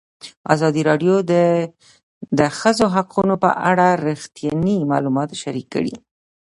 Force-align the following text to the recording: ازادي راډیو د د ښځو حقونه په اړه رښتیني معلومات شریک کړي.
ازادي 0.53 0.81
راډیو 0.89 1.15
د 1.31 1.33
د 2.39 2.41
ښځو 2.57 2.85
حقونه 2.95 3.35
په 3.43 3.49
اړه 3.69 3.87
رښتیني 4.07 4.77
معلومات 4.91 5.29
شریک 5.41 5.67
کړي. 5.75 5.95